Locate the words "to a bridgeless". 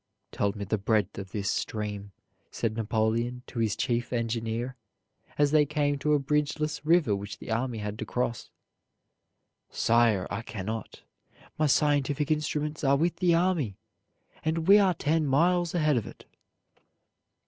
5.99-6.83